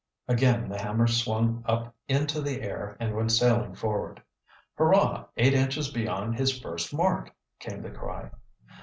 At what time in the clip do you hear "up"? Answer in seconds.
1.67-1.93